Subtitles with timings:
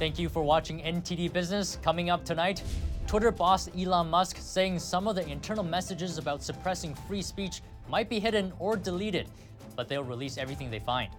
[0.00, 1.76] Thank you for watching NTD Business.
[1.82, 2.62] Coming up tonight,
[3.06, 8.08] Twitter boss Elon Musk saying some of the internal messages about suppressing free speech might
[8.08, 9.28] be hidden or deleted,
[9.76, 11.10] but they'll release everything they find.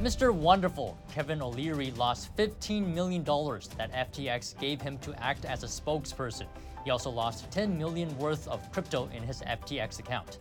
[0.00, 0.32] Mr.
[0.32, 6.46] Wonderful, Kevin O'Leary, lost $15 million that FTX gave him to act as a spokesperson.
[6.84, 10.38] He also lost 10 million worth of crypto in his FTX account.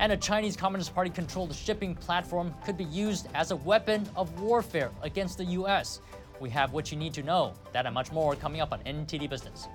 [0.00, 4.40] And a Chinese Communist Party controlled shipping platform could be used as a weapon of
[4.40, 6.00] warfare against the US.
[6.42, 7.54] We have what you need to know.
[7.72, 9.68] That and much more coming up on NTD Business.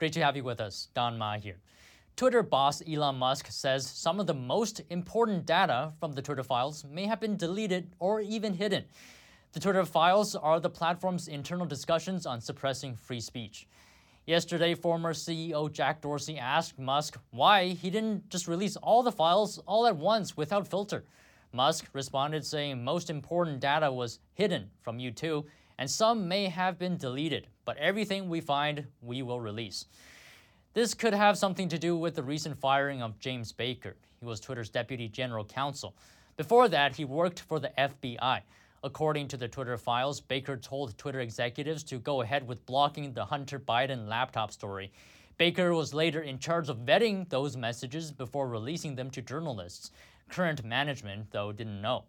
[0.00, 0.88] Great to have you with us.
[0.92, 1.58] Don Ma here.
[2.16, 6.84] Twitter boss Elon Musk says some of the most important data from the Twitter files
[6.84, 8.82] may have been deleted or even hidden.
[9.52, 13.68] The Twitter files are the platform's internal discussions on suppressing free speech.
[14.26, 19.58] Yesterday, former CEO Jack Dorsey asked Musk why he didn't just release all the files
[19.64, 21.04] all at once without filter.
[21.52, 25.46] Musk responded saying most important data was hidden from you too,
[25.78, 29.86] and some may have been deleted, but everything we find, we will release.
[30.74, 33.96] This could have something to do with the recent firing of James Baker.
[34.20, 35.96] He was Twitter's deputy general counsel.
[36.36, 38.42] Before that, he worked for the FBI.
[38.84, 43.24] According to the Twitter files, Baker told Twitter executives to go ahead with blocking the
[43.24, 44.92] Hunter Biden laptop story.
[45.36, 49.90] Baker was later in charge of vetting those messages before releasing them to journalists.
[50.30, 52.04] Current management, though, didn't know.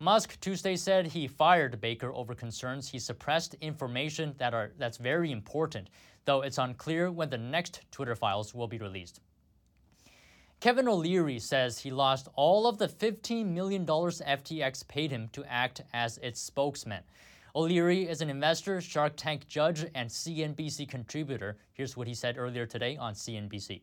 [0.00, 5.30] Musk Tuesday said he fired Baker over concerns he suppressed information that are that's very
[5.30, 5.88] important,
[6.24, 9.20] though it's unclear when the next Twitter files will be released.
[10.58, 15.82] Kevin O'Leary says he lost all of the $15 million FTX paid him to act
[15.92, 17.02] as its spokesman.
[17.54, 21.56] O'Leary is an investor, Shark Tank judge, and CNBC contributor.
[21.72, 23.82] Here's what he said earlier today on CNBC.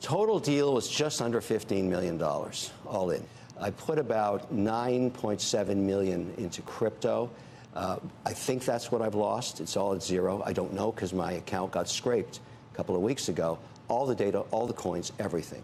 [0.00, 3.22] Total deal was just under $15 million, all in.
[3.60, 7.30] I put about 9.7 million into crypto.
[7.74, 9.60] Uh, I think that's what I've lost.
[9.60, 10.42] It's all at zero.
[10.44, 12.40] I don't know because my account got scraped
[12.72, 13.58] a couple of weeks ago.
[13.88, 15.62] All the data, all the coins, everything.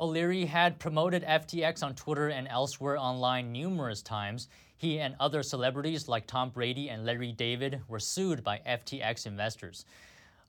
[0.00, 4.48] O'Leary had promoted FTX on Twitter and elsewhere online numerous times.
[4.76, 9.84] He and other celebrities like Tom Brady and Larry David were sued by FTX investors.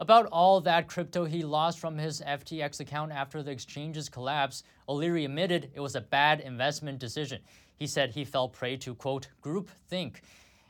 [0.01, 5.25] About all that crypto he lost from his FTX account after the exchange's collapse, O'Leary
[5.25, 7.41] admitted it was a bad investment decision.
[7.75, 10.21] He said he fell prey to, quote, group think,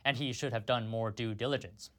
[0.04, 1.92] and he should have done more due diligence.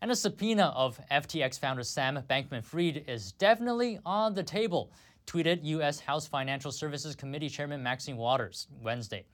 [0.00, 4.92] And a subpoena of FTX founder Sam Bankman Fried is definitely on the table,
[5.26, 5.98] tweeted U.S.
[5.98, 9.24] House Financial Services Committee Chairman Maxine Waters Wednesday.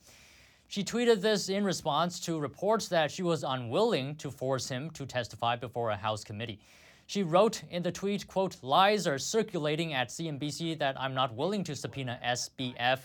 [0.72, 5.04] She tweeted this in response to reports that she was unwilling to force him to
[5.04, 6.60] testify before a House committee.
[7.04, 11.62] She wrote in the tweet, quote, lies are circulating at CNBC that I'm not willing
[11.64, 13.00] to subpoena SBF.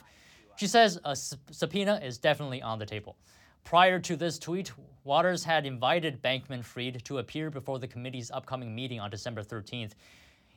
[0.55, 3.17] She says a subpoena is definitely on the table.
[3.65, 4.71] Prior to this tweet,
[5.03, 9.91] Waters had invited Bankman Fried to appear before the committee's upcoming meeting on December 13th,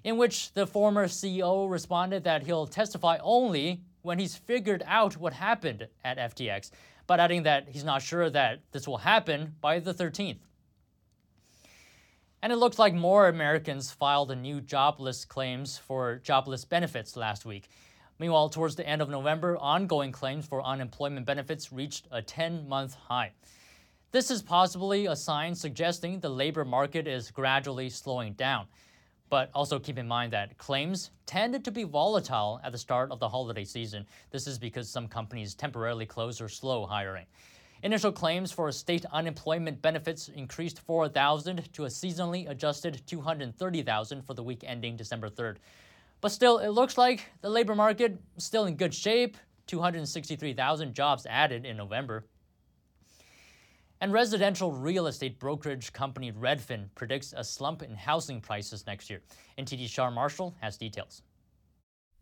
[0.04, 5.32] in which the former CEO responded that he'll testify only when he's figured out what
[5.32, 6.70] happened at FTX
[7.10, 10.38] but adding that he's not sure that this will happen by the 13th.
[12.40, 17.68] And it looks like more Americans filed new jobless claims for jobless benefits last week.
[18.20, 22.94] Meanwhile, towards the end of November, ongoing claims for unemployment benefits reached a 10 month
[22.94, 23.32] high.
[24.12, 28.68] This is possibly a sign suggesting the labor market is gradually slowing down.
[29.30, 33.20] But also keep in mind that claims tended to be volatile at the start of
[33.20, 34.04] the holiday season.
[34.30, 37.26] This is because some companies temporarily close or slow hiring.
[37.82, 44.42] Initial claims for state unemployment benefits increased 4,000 to a seasonally adjusted 230,000 for the
[44.42, 45.56] week ending December 3rd.
[46.20, 49.38] But still, it looks like the labor market still in good shape.
[49.68, 52.24] 263,000 jobs added in November.
[54.02, 59.20] And residential real estate brokerage company Redfin predicts a slump in housing prices next year.
[59.58, 61.22] NTD Shar Marshall has details.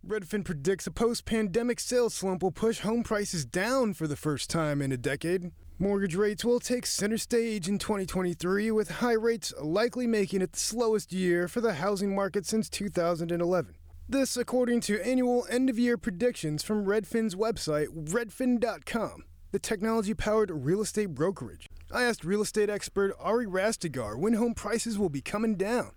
[0.05, 4.51] Redfin predicts a post pandemic sales slump will push home prices down for the first
[4.51, 5.53] time in a decade.
[5.79, 10.59] Mortgage rates will take center stage in 2023, with high rates likely making it the
[10.59, 13.75] slowest year for the housing market since 2011.
[14.09, 19.25] This, according to annual end of year predictions from Redfin's website, redfin.com
[19.59, 21.69] the technology powered real estate brokerage.
[21.91, 25.91] I asked real estate expert Ari Rastegar when home prices will be coming down.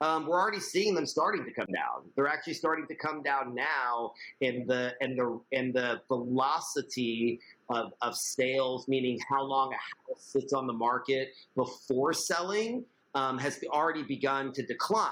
[0.00, 2.08] Um, we're already seeing them starting to come down.
[2.14, 7.90] They're actually starting to come down now in the in the in the velocity of,
[8.02, 12.84] of sales, meaning how long a house sits on the market before selling,
[13.16, 15.10] um, has already begun to decline.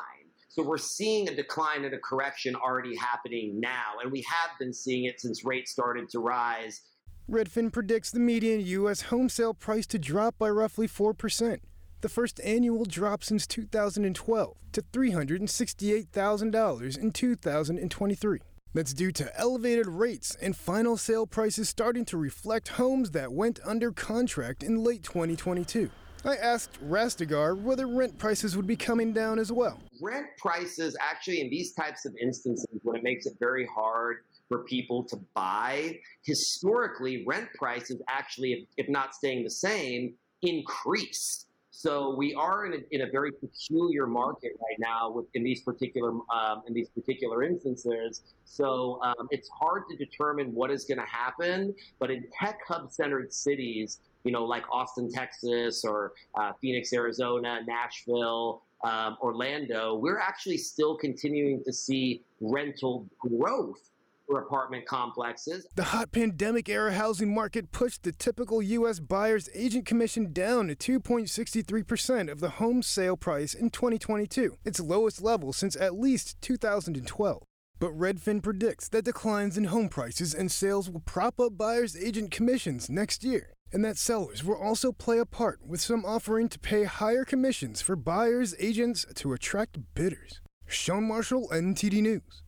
[0.48, 4.72] So we're seeing a decline and a correction already happening now, and we have been
[4.72, 6.82] seeing it since rates started to rise
[7.28, 9.02] Redfin predicts the median U.S.
[9.02, 11.58] home sale price to drop by roughly 4%,
[12.00, 18.38] the first annual drop since 2012, to $368,000 in 2023.
[18.74, 23.58] That's due to elevated rates and final sale prices starting to reflect homes that went
[23.64, 25.90] under contract in late 2022.
[26.24, 29.80] I asked Rastegar whether rent prices would be coming down as well.
[30.00, 34.64] Rent prices, actually, in these types of instances, when it makes it very hard for
[34.64, 41.46] people to buy, historically, rent prices actually, if not staying the same, increase.
[41.70, 45.60] So we are in a, in a very peculiar market right now with, in these
[45.60, 48.22] particular um, in these particular instances.
[48.46, 51.74] So um, it's hard to determine what is going to happen.
[51.98, 57.60] But in tech hub centered cities, you know, like Austin, Texas, or uh, Phoenix, Arizona,
[57.66, 63.90] Nashville, um, Orlando, we're actually still continuing to see rental growth
[64.26, 65.66] for apartment complexes.
[65.74, 69.00] The hot pandemic era housing market pushed the typical U.S.
[69.00, 75.22] buyer's agent commission down to 2.63% of the home sale price in 2022, its lowest
[75.22, 77.42] level since at least 2012.
[77.78, 82.30] But Redfin predicts that declines in home prices and sales will prop up buyers' agent
[82.30, 86.58] commissions next year, and that sellers will also play a part, with some offering to
[86.58, 90.40] pay higher commissions for buyers' agents to attract bidders.
[90.66, 92.42] Sean Marshall, NTD News.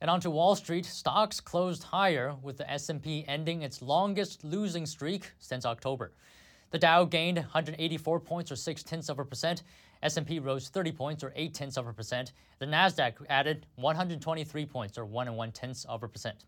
[0.00, 5.32] And onto Wall Street, stocks closed higher with the S&P ending its longest losing streak
[5.38, 6.12] since October.
[6.70, 9.62] The Dow gained 184 points or 6 tenths of a percent.
[10.02, 12.32] S&P rose 30 points or 8 tenths of a percent.
[12.58, 16.44] The Nasdaq added 123 points or 1 and 1 tenths of a percent.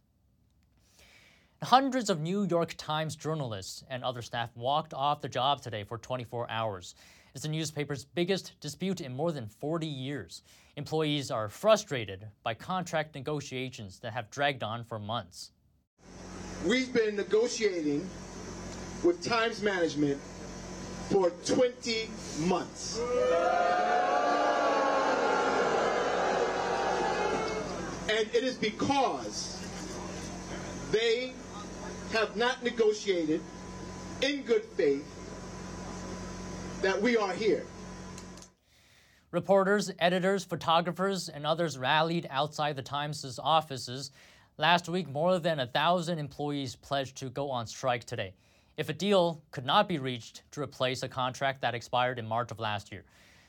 [1.63, 5.99] Hundreds of New York Times journalists and other staff walked off the job today for
[5.99, 6.95] 24 hours.
[7.39, 10.43] It's the newspaper's biggest dispute in more than 40 years.
[10.75, 15.53] Employees are frustrated by contract negotiations that have dragged on for months.
[16.67, 18.11] We've been negotiating
[19.05, 20.21] with Times Management
[21.11, 22.99] for 20 months.
[28.09, 29.65] And it is because
[30.91, 31.35] they
[32.11, 33.41] have not negotiated
[34.23, 35.18] in good faith
[36.83, 37.65] that we are here.
[39.31, 44.11] Reporters, editors, photographers, and others rallied outside the Times' offices.
[44.57, 48.35] Last week, more than a thousand employees pledged to go on strike today
[48.79, 52.53] if a deal could not be reached to replace a contract that expired in March
[52.53, 53.05] of last year.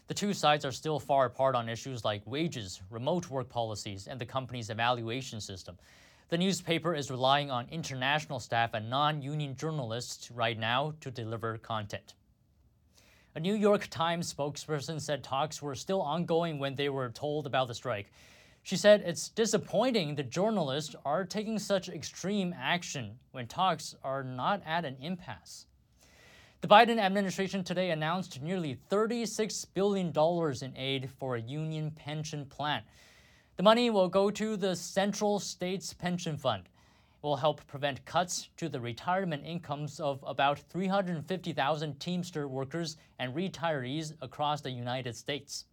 [0.07, 4.19] The two sides are still far apart on issues like wages, remote work policies, and
[4.19, 5.77] the company's evaluation system.
[6.29, 11.59] The newspaper is relying on international staff and non union journalists right now to deliver
[11.59, 12.15] content.
[13.39, 17.69] A New York Times spokesperson said talks were still ongoing when they were told about
[17.69, 18.11] the strike.
[18.63, 24.61] She said it's disappointing the journalists are taking such extreme action when talks are not
[24.65, 25.67] at an impasse.
[26.59, 30.11] The Biden administration today announced nearly $36 billion
[30.61, 32.81] in aid for a union pension plan.
[33.55, 36.63] The money will go to the Central States Pension Fund
[37.21, 44.13] will help prevent cuts to the retirement incomes of about 350,000 Teamster workers and retirees
[44.21, 45.65] across the United States.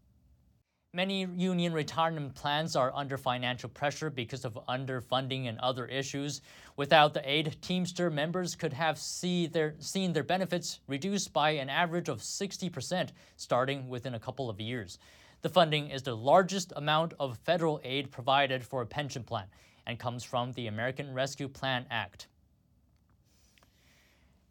[0.93, 6.41] Many union retirement plans are under financial pressure because of underfunding and other issues.
[6.77, 11.69] Without the aid, Teamster members could have see their, seen their benefits reduced by an
[11.69, 14.99] average of 60% starting within a couple of years.
[15.43, 19.47] The funding is the largest amount of federal aid provided for a pension plan
[19.87, 22.27] and comes from the American Rescue Plan Act.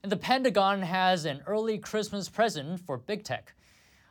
[0.03, 3.53] And the Pentagon has an early Christmas present for big tech.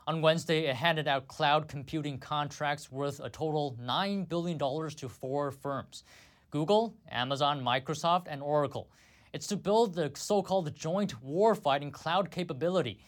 [0.07, 5.51] On Wednesday, it handed out cloud computing contracts worth a total $9 billion to four
[5.51, 6.05] firms
[6.51, 8.89] Google, Amazon, Microsoft, and Oracle.
[9.33, 13.01] It's to build the so called joint warfighting cloud capability.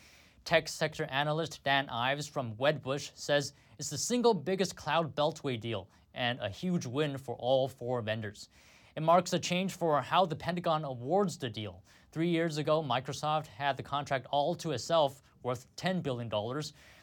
[0.45, 5.89] Tech sector analyst Dan Ives from Wedbush says it's the single biggest cloud beltway deal
[6.17, 8.49] and a huge win for all four vendors.
[8.97, 11.83] It marks a change for how the Pentagon awards the deal.
[12.11, 16.31] Three years ago, Microsoft had the contract all to itself, worth $10 billion.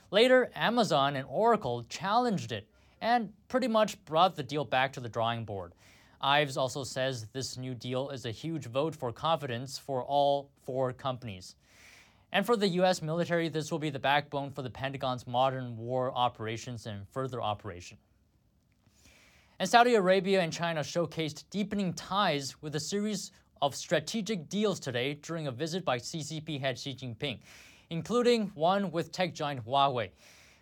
[0.09, 2.67] Later, Amazon and Oracle challenged it
[2.99, 5.73] and pretty much brought the deal back to the drawing board.
[6.19, 10.93] Ives also says this new deal is a huge vote for confidence for all four
[10.93, 11.55] companies.
[12.31, 13.01] And for the U.S.
[13.01, 17.97] military, this will be the backbone for the Pentagon's modern war operations and further operation.
[19.59, 23.31] And Saudi Arabia and China showcased deepening ties with a series
[23.61, 27.39] of strategic deals today during a visit by CCP head Xi Jinping,
[27.89, 30.09] including one with tech giant Huawei,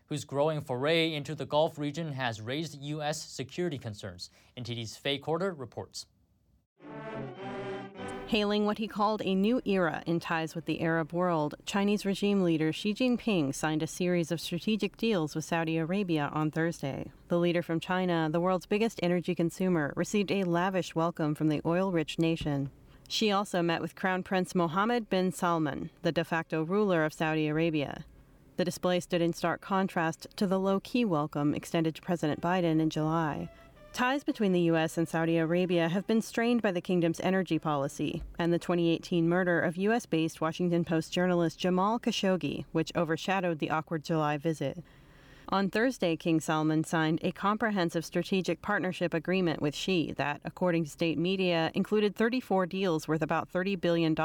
[0.07, 3.21] whose growing foray into the Gulf region has raised U.S.
[3.23, 4.29] security concerns.
[4.57, 6.05] NTD's Faye Quarter reports.
[8.31, 12.43] Hailing what he called a new era in ties with the Arab world, Chinese regime
[12.43, 17.11] leader Xi Jinping signed a series of strategic deals with Saudi Arabia on Thursday.
[17.27, 21.59] The leader from China, the world's biggest energy consumer, received a lavish welcome from the
[21.65, 22.71] oil rich nation.
[23.09, 27.49] Xi also met with Crown Prince Mohammed bin Salman, the de facto ruler of Saudi
[27.49, 28.05] Arabia.
[28.55, 32.79] The display stood in stark contrast to the low key welcome extended to President Biden
[32.79, 33.49] in July.
[33.93, 34.97] Ties between the U.S.
[34.97, 39.59] and Saudi Arabia have been strained by the kingdom's energy policy and the 2018 murder
[39.59, 40.05] of U.S.
[40.05, 44.81] based Washington Post journalist Jamal Khashoggi, which overshadowed the awkward July visit.
[45.49, 50.89] On Thursday, King Salman signed a comprehensive strategic partnership agreement with Xi that, according to
[50.89, 54.15] state media, included 34 deals worth about $30 billion.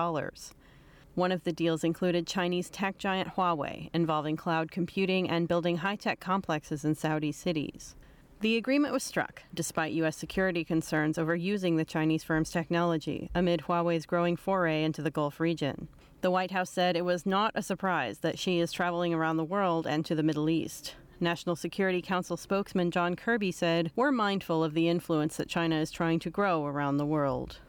[1.17, 5.97] One of the deals included Chinese tech giant Huawei, involving cloud computing and building high
[5.97, 7.97] tech complexes in Saudi cities.
[8.41, 10.15] The agreement was struck despite U.S.
[10.15, 15.41] security concerns over using the Chinese firm's technology amid Huawei's growing foray into the Gulf
[15.41, 15.89] region.
[16.21, 19.45] The White House said it was not a surprise that Xi is traveling around the
[19.45, 20.97] world and to the Middle East.
[21.19, 25.91] National Security Council spokesman John Kirby said, We're mindful of the influence that China is
[25.91, 27.61] trying to grow around the world.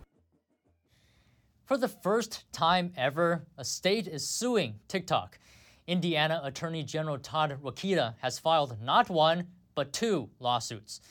[1.63, 5.39] For the first time ever, a state is suing TikTok.
[5.88, 9.47] Indiana Attorney General Todd Rokita has filed not one,
[9.77, 11.01] but two lawsuits.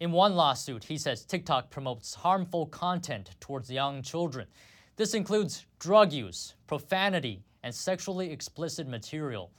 [0.00, 4.48] In one lawsuit, he says TikTok promotes harmful content towards young children.
[4.96, 9.52] This includes drug use, profanity, and sexually explicit material.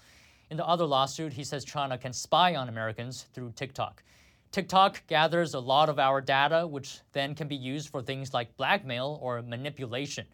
[0.49, 4.03] In the other lawsuit, he says China can spy on Americans through TikTok.
[4.51, 8.57] TikTok gathers a lot of our data, which then can be used for things like
[8.57, 10.25] blackmail or manipulation.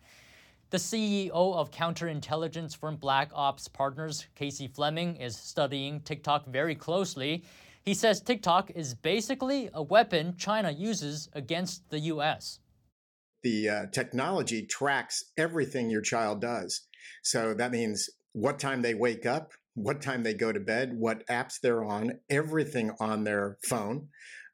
[0.72, 7.44] The CEO of counterintelligence firm Black Ops Partners, Casey Fleming, is studying TikTok very closely.
[7.88, 12.60] He says TikTok is basically a weapon China uses against the US.
[13.44, 16.82] The uh, technology tracks everything your child does.
[17.24, 21.26] So that means what time they wake up, what time they go to bed, what
[21.28, 24.10] apps they're on, everything on their phone,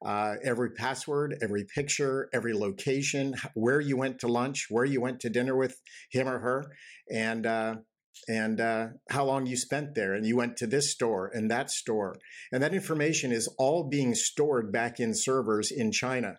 [0.06, 5.20] uh, every password, every picture, every location, where you went to lunch, where you went
[5.22, 6.72] to dinner with him or her,
[7.12, 7.78] and uh,
[8.28, 11.70] and uh, how long you spent there, and you went to this store and that
[11.70, 12.16] store,
[12.52, 16.38] and that information is all being stored back in servers in China.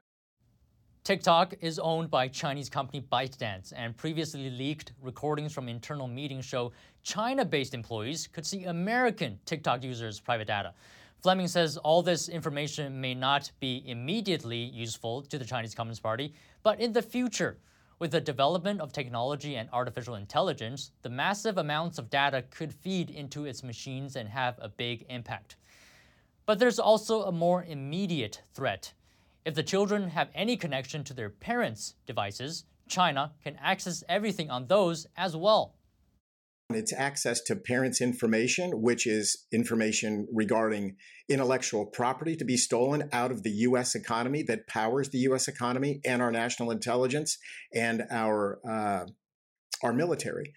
[1.04, 6.72] TikTok is owned by Chinese company ByteDance, and previously leaked recordings from internal meetings show
[7.02, 10.72] China based employees could see American TikTok users' private data.
[11.22, 16.34] Fleming says all this information may not be immediately useful to the Chinese Communist Party,
[16.62, 17.58] but in the future,
[17.98, 23.10] with the development of technology and artificial intelligence, the massive amounts of data could feed
[23.10, 25.56] into its machines and have a big impact.
[26.46, 28.92] But there's also a more immediate threat
[29.44, 34.66] if the children have any connection to their parents' devices, China can access everything on
[34.66, 35.74] those as well.
[36.76, 40.96] It's access to parents' information, which is information regarding
[41.28, 43.94] intellectual property to be stolen out of the U.S.
[43.94, 45.48] economy that powers the U.S.
[45.48, 47.38] economy and our national intelligence
[47.74, 49.06] and our uh,
[49.82, 50.54] our military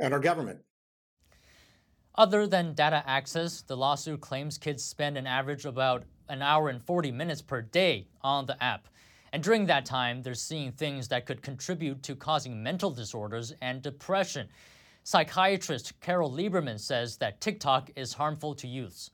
[0.00, 0.60] and our government.
[2.14, 6.82] Other than data access, the lawsuit claims kids spend an average about an hour and
[6.82, 8.88] 40 minutes per day on the app.
[9.32, 13.80] And during that time, they're seeing things that could contribute to causing mental disorders and
[13.80, 14.48] depression.
[15.04, 19.10] Psychiatrist Carol Lieberman says that TikTok is harmful to youths.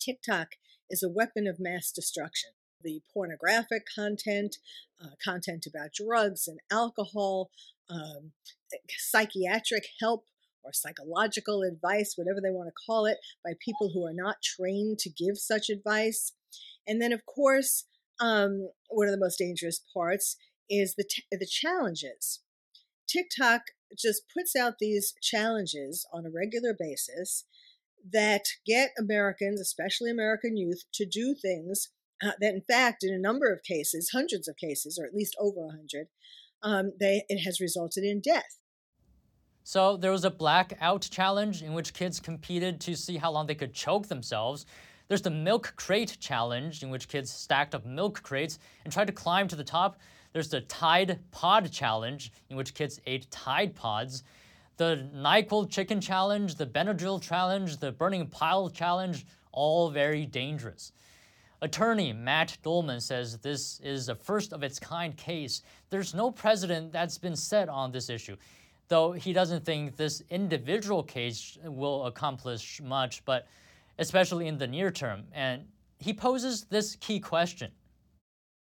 [0.00, 0.56] TikTok
[0.88, 2.50] is a weapon of mass destruction.
[2.82, 4.56] The pornographic content,
[5.02, 7.50] uh, content about drugs and alcohol,
[7.90, 8.32] um,
[8.98, 10.24] psychiatric help
[10.64, 14.98] or psychological advice, whatever they want to call it, by people who are not trained
[15.00, 16.32] to give such advice.
[16.86, 17.84] And then, of course,
[18.20, 20.36] um, one of the most dangerous parts
[20.70, 22.40] is the t- the challenges.
[23.08, 23.62] TikTok
[23.96, 27.44] just puts out these challenges on a regular basis
[28.12, 31.90] that get Americans, especially American youth, to do things
[32.22, 35.36] uh, that, in fact, in a number of cases, hundreds of cases, or at least
[35.40, 36.08] over a hundred,
[36.62, 38.58] um, they it has resulted in death.
[39.64, 43.54] So there was a blackout challenge in which kids competed to see how long they
[43.54, 44.66] could choke themselves.
[45.08, 49.12] There's the milk crate challenge in which kids stacked up milk crates and tried to
[49.12, 50.00] climb to the top.
[50.32, 54.22] There's the Tide Pod challenge in which kids ate Tide Pods.
[54.76, 60.92] The NyQuil chicken challenge, the Benadryl challenge, the burning pile challenge, all very dangerous.
[61.60, 65.62] Attorney Matt Dolman says this is a first of its kind case.
[65.90, 68.36] There's no precedent that's been set on this issue
[68.92, 73.46] though he doesn't think this individual case will accomplish much, but
[73.98, 75.24] especially in the near term.
[75.32, 75.64] And
[75.98, 77.70] he poses this key question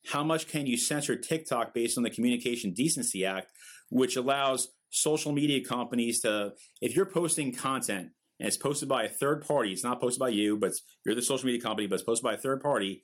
[0.08, 3.52] how much can you censor TikTok based on the Communication Decency Act,
[3.90, 9.10] which allows social media companies to, if you're posting content and it's posted by a
[9.10, 10.72] third party, it's not posted by you, but
[11.06, 13.04] you're the social media company, but it's posted by a third party,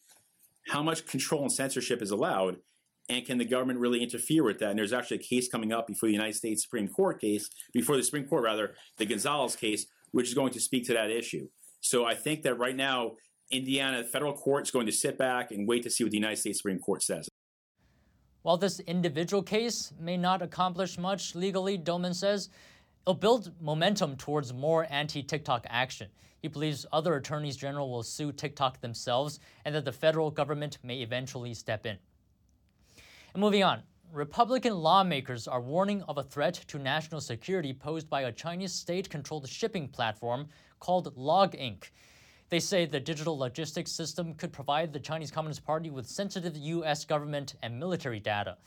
[0.67, 2.57] how much control and censorship is allowed?
[3.07, 4.69] And can the government really interfere with that?
[4.69, 7.97] And there's actually a case coming up before the United States Supreme Court case, before
[7.97, 11.47] the Supreme Court, rather, the Gonzalez case, which is going to speak to that issue.
[11.81, 13.13] So I think that right now,
[13.51, 16.37] Indiana federal court is going to sit back and wait to see what the United
[16.37, 17.27] States Supreme Court says.
[18.43, 22.49] While this individual case may not accomplish much legally, Dolman says,
[23.05, 26.09] it'll build momentum towards more anti TikTok action.
[26.41, 31.01] He believes other attorneys general will sue TikTok themselves and that the federal government may
[31.01, 31.97] eventually step in.
[33.33, 33.81] And moving on,
[34.13, 39.09] Republican lawmakers are warning of a threat to national security posed by a Chinese state
[39.09, 40.47] controlled shipping platform
[40.79, 41.91] called LOGINK
[42.49, 47.05] They say the digital logistics system could provide the Chinese Communist Party with sensitive U.S.
[47.05, 48.57] government and military data.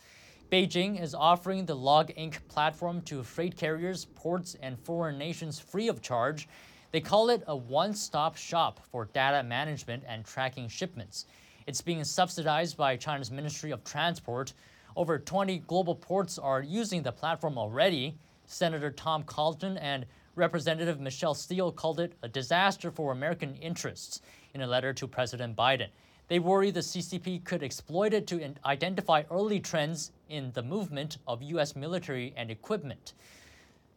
[0.52, 6.00] Beijing is offering the LOGINK platform to freight carriers, ports, and foreign nations free of
[6.00, 6.48] charge.
[6.92, 11.26] They call it a one stop shop for data management and tracking shipments.
[11.66, 14.52] It's being subsidized by China's Ministry of Transport.
[14.94, 18.16] Over 20 global ports are using the platform already.
[18.46, 24.22] Senator Tom Cotton and Representative Michelle Steel called it a disaster for American interests
[24.54, 25.88] in a letter to President Biden.
[26.28, 31.42] They worry the CCP could exploit it to identify early trends in the movement of
[31.42, 31.76] U.S.
[31.76, 33.12] military and equipment.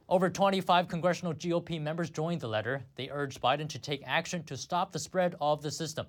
[0.10, 2.84] Over 25 congressional GOP members joined the letter.
[2.96, 6.06] They urged Biden to take action to stop the spread of the system.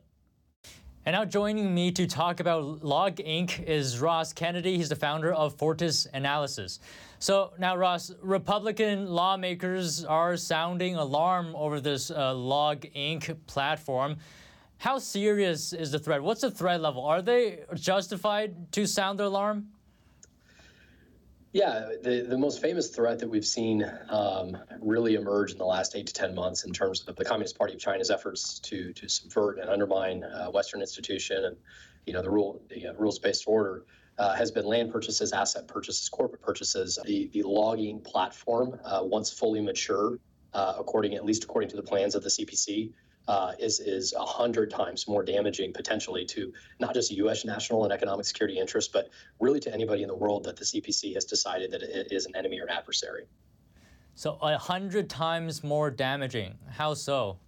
[1.07, 4.77] And now joining me to talk about LOGINK is Ross Kennedy.
[4.77, 6.81] He's the founder of Fortis Analysis.
[7.21, 13.37] So now, Ross, Republican lawmakers are sounding alarm over this uh, Log Inc.
[13.47, 14.17] platform.
[14.79, 16.21] How serious is the threat?
[16.21, 17.05] What's the threat level?
[17.05, 19.69] Are they justified to sound the alarm?
[21.57, 25.97] Yeah, the, the most famous threat that we've seen um, really emerge in the last
[25.97, 29.09] eight to 10 months in terms of the Communist Party of China's efforts to, to
[29.09, 31.57] subvert and undermine uh, Western institution and
[32.05, 33.87] you know the rule the uh, rules-based order
[34.19, 36.99] uh, has been land purchases, asset purchases, corporate purchases.
[37.07, 40.19] The, the LOGINK platform, uh, once fully mature,
[40.53, 42.93] uh, according at least according to the plans of the CPC,
[43.29, 47.45] uh, is is a hundred times more damaging potentially to not just U.S.
[47.45, 49.11] national and economic security interests, but
[49.41, 52.37] really to anybody in the world that the CPC has decided that it is an
[52.37, 53.25] enemy or adversary.
[54.15, 56.55] So a hundred times more damaging.
[56.71, 57.39] How so?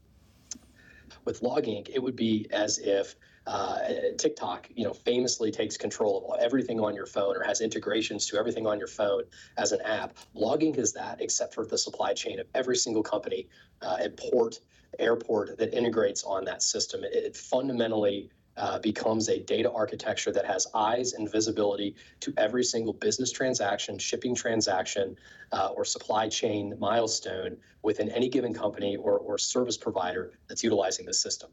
[1.25, 3.79] With LOGINK, it would be as if uh,
[4.19, 8.37] TikTok, you know, famously takes control of everything on your phone or has integrations to
[8.37, 9.23] everything on your phone
[9.57, 10.19] as an app.
[10.35, 13.49] LOGINK is that, except for the supply chain of every single company
[13.81, 14.61] uh, and port,
[14.99, 17.05] airport that integrates on that system.
[17.05, 22.65] It, it fundamentally uh, becomes a data architecture that has eyes and visibility to every
[22.65, 25.17] single business transaction, shipping transaction,
[25.53, 31.07] uh, or supply chain milestone within any given company or, or service provider that's utilizing
[31.07, 31.51] the system.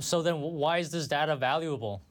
[0.00, 2.02] So then, why is this data valuable?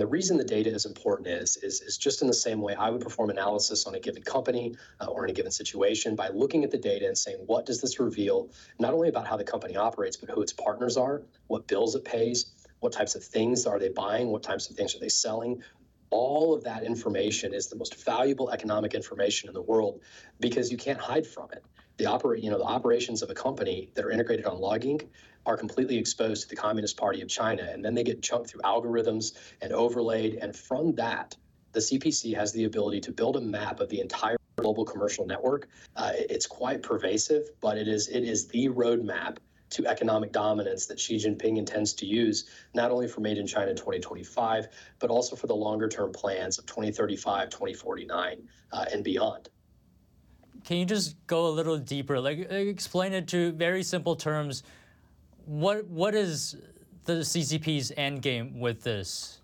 [0.00, 2.88] The reason the data is important is, is, is just in the same way I
[2.88, 6.64] would perform analysis on a given company uh, or in a given situation by looking
[6.64, 9.76] at the data and saying, what does this reveal, not only about how the company
[9.76, 12.46] operates, but who its partners are, what bills it pays,
[12.78, 15.62] what types of things are they buying, what types of things are they selling,
[16.08, 20.00] all of that information is the most valuable economic information in the world
[20.40, 21.62] because you can't hide from it.
[21.98, 25.10] The operate, you know, the operations of a company that are integrated on LOGINK
[25.50, 28.60] are completely exposed to the Communist Party of China, and then they get chunked through
[28.60, 30.36] algorithms and overlaid.
[30.40, 31.36] And from that,
[31.72, 35.68] the CPC has the ability to build a map of the entire global commercial network.
[35.96, 39.38] Uh, it's quite pervasive, but it is it is the roadmap
[39.70, 43.72] to economic dominance that Xi Jinping intends to use, not only for Made in China
[43.72, 44.68] 2025,
[45.00, 49.48] but also for the longer term plans of 2035, 2049, uh, and beyond.
[50.64, 52.20] Can you just go a little deeper?
[52.20, 54.62] Like, explain it to very simple terms
[55.46, 56.56] what what is
[57.04, 59.40] the CCP's end game with this?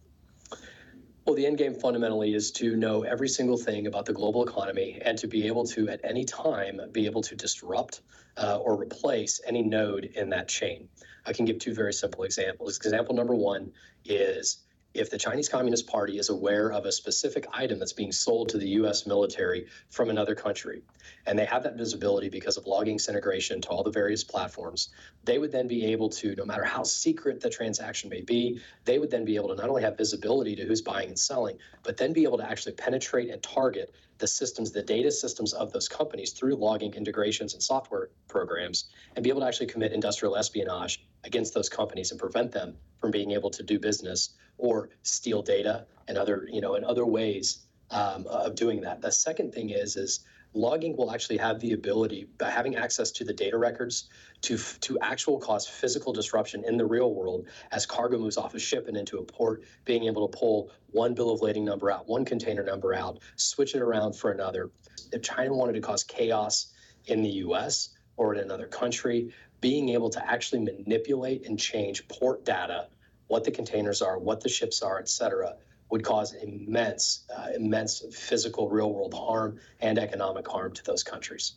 [1.27, 5.01] Well, the end game fundamentally is to know every single thing about the global economy
[5.05, 8.03] and to be able to, at any time, be able to disrupt
[8.37, 10.89] uh, or replace any node in that chain.
[11.27, 12.77] I can give two very simple examples.
[12.77, 13.73] Example number one
[14.05, 14.59] is
[14.95, 18.59] if the Chinese Communist Party is aware of a specific item that's being sold to
[18.59, 20.83] the US military from another country,
[21.27, 24.89] and they have that visibility because of LOGINK integration to all the various platforms,
[25.25, 28.99] they would then be able to, no matter how secret the transaction may be, they
[28.99, 31.97] would then be able to not only have visibility to who's buying and selling, but
[31.97, 35.89] then be able to actually penetrate and target the systems, the data systems of those
[35.89, 41.05] companies through LOGINK integrations and software programs, and be able to actually commit industrial espionage
[41.25, 45.87] against those companies and prevent them from being able to do business or steal data
[46.09, 49.01] and other, you know, and other ways um, of doing that.
[49.01, 53.25] The second thing is, is LOGINK will actually have the ability, by having access to
[53.25, 54.09] the data records,
[54.41, 58.59] to, to actual cause physical disruption in the real world as cargo moves off a
[58.59, 62.09] ship and into a port, being able to pull one bill of lading number out,
[62.09, 64.73] one container number out, switch it around for another.
[65.13, 66.73] If China wanted to cause chaos
[67.05, 72.45] in the US or in another country, being able to actually manipulate and change port
[72.45, 72.89] data,
[73.29, 75.57] what the containers are, what the ships are, et cetera,
[75.91, 81.55] would cause immense, uh, immense physical real world harm and economic harm to those countries.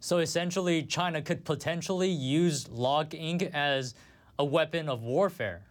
[0.00, 3.94] So essentially, China could potentially use LOGINK as
[4.38, 5.62] a weapon of warfare.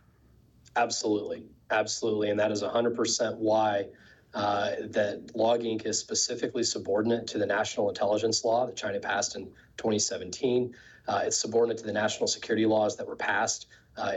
[0.76, 1.44] Absolutely.
[1.72, 2.30] Absolutely.
[2.30, 3.88] And that is 100% why
[4.34, 9.46] uh, that LOGINK is specifically subordinate to the national intelligence law that China passed in
[9.78, 10.76] 2017.
[11.08, 13.68] Uh, it's subordinate to the national security laws that were passed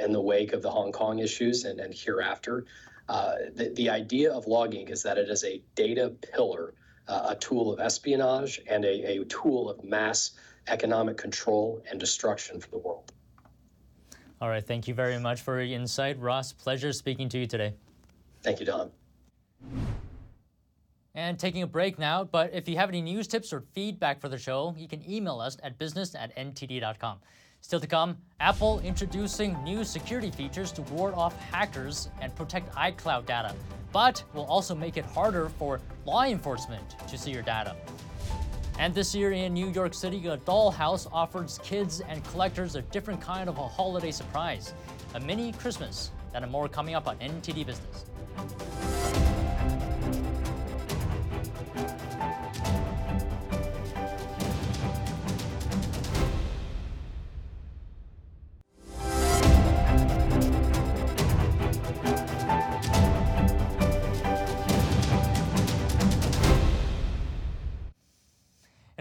[0.03, 2.67] in the wake of the Hong Kong issues and, and hereafter.
[3.09, 6.75] Uh, the, the idea of LOGINK is that it is a data pillar,
[7.07, 10.33] uh, a tool of espionage, and a, a tool of mass
[10.67, 13.13] economic control and destruction for the world.
[14.41, 14.65] All right.
[14.65, 16.19] Thank you very much for your insight.
[16.21, 17.75] Ross, pleasure speaking to you today.
[18.43, 18.91] Thank you, Don.
[21.15, 24.29] And taking a break now, but if you have any news tips or feedback for
[24.29, 27.19] the show, you can email us at business at ntd.com.
[27.61, 33.27] Still to come, Apple introducing new security features to ward off hackers and protect iCloud
[33.27, 33.55] data,
[33.93, 37.77] but will also make it harder for law enforcement to see your data.
[38.79, 43.21] And this year in New York City, a dollhouse offers kids and collectors a different
[43.21, 44.73] kind of a holiday surprise
[45.15, 46.11] a mini Christmas.
[46.33, 48.05] That and more coming up on NTD Business.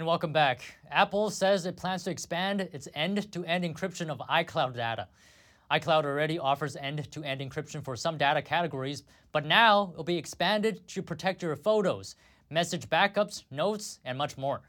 [0.07, 0.61] Welcome back.
[0.89, 5.05] Apple says it plans to expand its end to end encryption of iCloud data.
[5.69, 10.17] iCloud already offers end to end encryption for some data categories, but now it'll be
[10.17, 12.15] expanded to protect your photos,
[12.49, 14.61] message backups, notes, and much more.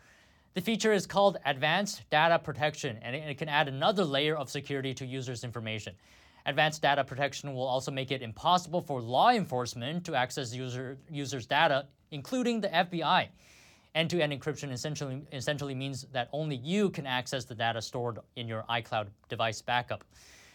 [0.54, 4.92] The feature is called Advanced Data Protection, and it can add another layer of security
[4.94, 5.94] to users' information.
[6.46, 11.46] Advanced data protection will also make it impossible for law enforcement to access user, users'
[11.46, 13.28] data, including the FBI.
[13.98, 18.62] End-to-end encryption essentially, essentially means that only you can access the data stored in your
[18.70, 20.04] iCloud device backup.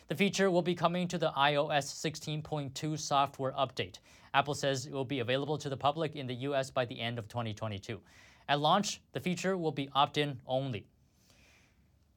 [0.08, 4.00] The feature will be coming to the iOS 16.2 software update.
[4.34, 7.20] Apple says it will be available to the public in the US by the end
[7.20, 8.00] of 2022.
[8.48, 10.88] At launch, the feature will be opt in only.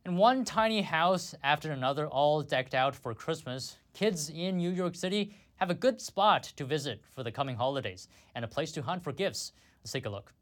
[0.04, 4.94] In one tiny house after another, all decked out for Christmas, kids in New York
[4.94, 8.82] City have a good spot to visit for the coming holidays and a place to
[8.82, 9.50] hunt for gifts.
[9.82, 10.32] Let's take a look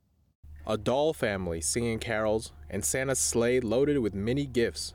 [0.66, 4.94] a doll family singing carols, and Santa's sleigh loaded with mini gifts.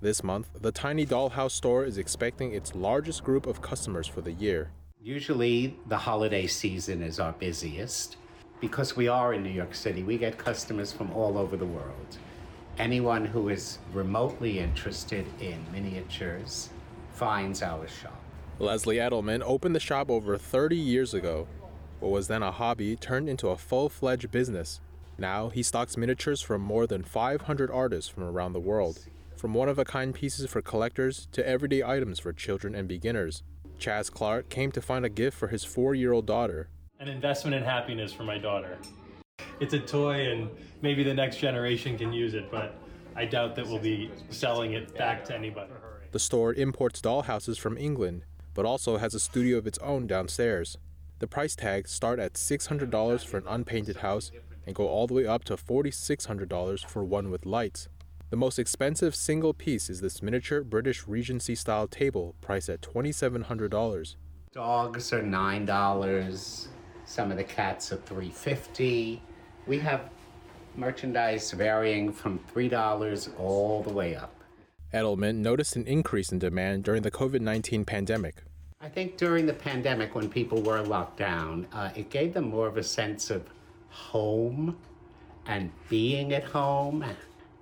[0.00, 4.32] This month, the Tiny Dollhouse store is expecting its largest group of customers for the
[4.32, 4.70] year.
[5.00, 8.16] Usually, the holiday season is our busiest.
[8.60, 12.18] Because we are in New York City, we get customers from all over the world.
[12.78, 16.70] Anyone who is remotely interested in miniatures
[17.12, 18.18] finds our shop.
[18.58, 21.46] Leslie Edelman opened the shop over 30 years ago.
[22.00, 24.80] What was then a hobby turned into a full fledged business.
[25.22, 29.06] Now, he stocks miniatures from more than 500 artists from around the world,
[29.36, 33.44] from one of a kind pieces for collectors to everyday items for children and beginners.
[33.78, 36.70] Chaz Clark came to find a gift for his four year old daughter.
[36.98, 38.78] An investment in happiness for my daughter.
[39.60, 42.74] It's a toy, and maybe the next generation can use it, but
[43.14, 45.70] I doubt that we'll be selling it back to anybody.
[46.10, 50.78] The store imports dollhouses from England, but also has a studio of its own downstairs.
[51.20, 54.32] The price tags start at $600 for an unpainted house
[54.66, 57.88] and go all the way up to $4,600 for one with lights.
[58.30, 64.16] The most expensive single piece is this miniature British Regency style table priced at $2,700.
[64.52, 66.68] Dogs are $9.
[67.04, 69.20] Some of the cats are $3.50.
[69.66, 70.08] We have
[70.76, 74.34] merchandise varying from $3 all the way up.
[74.94, 78.42] Edelman noticed an increase in demand during the COVID 19 pandemic.
[78.80, 82.66] I think during the pandemic, when people were locked down, uh, it gave them more
[82.66, 83.44] of a sense of
[83.92, 84.76] home
[85.46, 87.04] and being at home.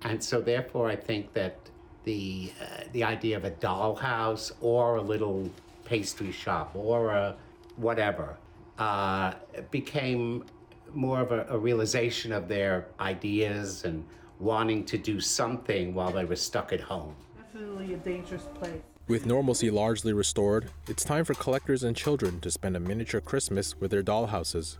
[0.03, 1.57] And so, therefore, I think that
[2.05, 5.49] the, uh, the idea of a dollhouse or a little
[5.85, 7.35] pastry shop or a
[7.75, 8.37] whatever
[8.79, 9.33] uh,
[9.69, 10.45] became
[10.93, 14.03] more of a, a realization of their ideas and
[14.39, 17.15] wanting to do something while they were stuck at home.
[17.37, 18.81] Definitely a dangerous place.
[19.07, 23.79] With normalcy largely restored, it's time for collectors and children to spend a miniature Christmas
[23.79, 24.77] with their dollhouses.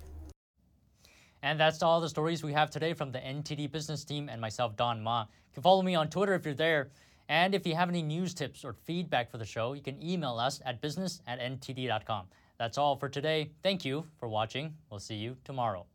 [1.44, 4.76] And that's all the stories we have today from the NTD business team and myself,
[4.76, 5.22] Don Ma.
[5.22, 6.90] You can follow me on Twitter if you're there.
[7.30, 10.38] And if you have any news tips or feedback for the show, you can email
[10.38, 12.26] us at business at ntd.com.
[12.58, 13.50] That's all for today.
[13.64, 14.76] Thank you for watching.
[14.90, 15.86] We'll see you tomorrow.